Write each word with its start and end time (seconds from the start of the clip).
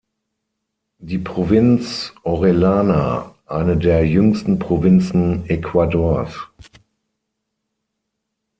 Die 0.97 1.19
Provinz 1.19 2.13
Orellana 2.23 3.35
eine 3.45 3.77
der 3.77 4.03
jüngsten 4.07 4.57
Provinzen 4.57 5.47
Ecuadors. 5.47 6.35